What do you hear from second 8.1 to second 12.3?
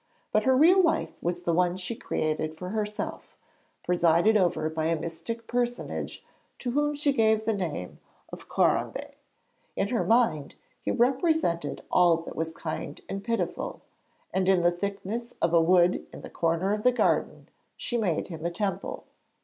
of Corambé. In her mind, he represented all